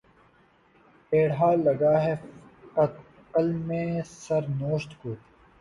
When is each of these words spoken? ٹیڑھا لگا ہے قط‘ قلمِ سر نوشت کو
ٹیڑھا 1.11 1.49
لگا 1.57 1.93
ہے 2.03 2.15
قط‘ 2.75 2.93
قلمِ 3.33 3.69
سر 4.17 4.43
نوشت 4.59 4.91
کو 5.01 5.09